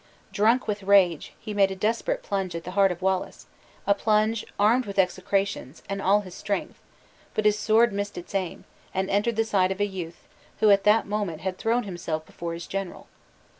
[0.33, 3.45] Drunk with rage, he made a desperate plunge at the heart of Wallace
[3.85, 6.79] a plunge, armed with execrations, and all his strength;
[7.35, 8.63] but his sword missed its aim,
[8.95, 10.27] and entered the side of a youth,
[10.59, 13.05] who at that moment had thrown himself before his general.